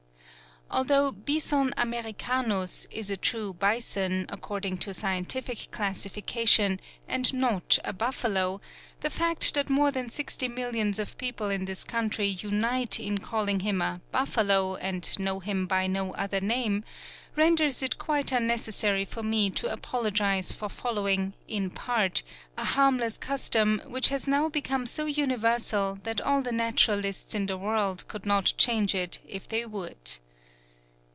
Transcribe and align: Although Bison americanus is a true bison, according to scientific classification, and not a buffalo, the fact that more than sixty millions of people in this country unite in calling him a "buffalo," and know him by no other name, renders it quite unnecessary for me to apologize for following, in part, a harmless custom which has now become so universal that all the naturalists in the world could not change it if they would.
Although 0.73 1.11
Bison 1.11 1.73
americanus 1.75 2.87
is 2.89 3.09
a 3.09 3.17
true 3.17 3.53
bison, 3.53 4.25
according 4.29 4.77
to 4.77 4.93
scientific 4.93 5.69
classification, 5.69 6.79
and 7.09 7.33
not 7.33 7.77
a 7.83 7.91
buffalo, 7.91 8.61
the 9.01 9.09
fact 9.09 9.53
that 9.53 9.69
more 9.69 9.91
than 9.91 10.07
sixty 10.09 10.47
millions 10.47 10.97
of 10.97 11.17
people 11.17 11.49
in 11.49 11.65
this 11.65 11.83
country 11.83 12.25
unite 12.27 13.01
in 13.01 13.17
calling 13.17 13.59
him 13.59 13.81
a 13.81 13.99
"buffalo," 14.13 14.77
and 14.77 15.19
know 15.19 15.41
him 15.41 15.67
by 15.67 15.87
no 15.87 16.13
other 16.13 16.39
name, 16.39 16.85
renders 17.35 17.83
it 17.83 17.97
quite 17.99 18.31
unnecessary 18.31 19.03
for 19.03 19.23
me 19.23 19.49
to 19.49 19.69
apologize 19.69 20.53
for 20.53 20.69
following, 20.69 21.33
in 21.49 21.69
part, 21.69 22.23
a 22.55 22.63
harmless 22.63 23.17
custom 23.17 23.81
which 23.87 24.07
has 24.07 24.25
now 24.25 24.47
become 24.47 24.85
so 24.85 25.05
universal 25.05 25.99
that 26.03 26.21
all 26.21 26.41
the 26.41 26.49
naturalists 26.53 27.35
in 27.35 27.47
the 27.47 27.57
world 27.57 28.07
could 28.07 28.25
not 28.25 28.53
change 28.57 28.95
it 28.95 29.19
if 29.27 29.49
they 29.49 29.65
would. 29.65 30.11